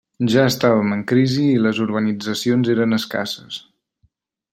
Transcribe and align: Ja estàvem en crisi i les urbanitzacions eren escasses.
Ja 0.35 0.43
estàvem 0.51 0.95
en 0.95 1.03
crisi 1.11 1.43
i 1.57 1.59
les 1.65 1.81
urbanitzacions 1.85 2.71
eren 2.77 2.99
escasses. 2.99 3.61